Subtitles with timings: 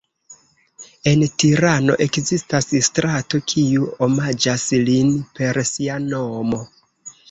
[1.11, 6.69] En Tirano ekzistas strato kiu omaĝas lin per sia nomo.